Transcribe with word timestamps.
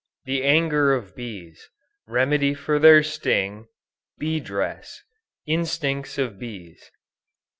THE 0.25 0.43
ANGER 0.43 0.95
OF 0.95 1.15
BEES. 1.15 1.69
REMEDY 2.07 2.55
FOR 2.55 2.79
THEIR 2.79 3.03
STING. 3.03 3.67
BEE 4.17 4.39
DRESS. 4.39 5.03
INSTINCTS 5.45 6.17
OF 6.17 6.39
BEES. 6.39 6.89